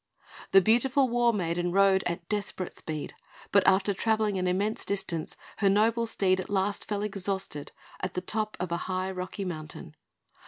[0.49, 3.13] The beautiful war maiden rode at desperate speed;
[3.51, 8.21] but, after travelling an immense distance, her noble steed at last fell exhausted at the
[8.21, 9.93] top of a high rocky mountain.